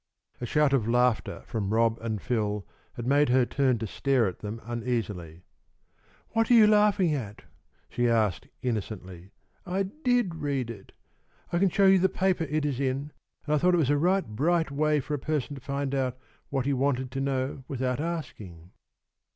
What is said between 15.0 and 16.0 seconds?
for a person to find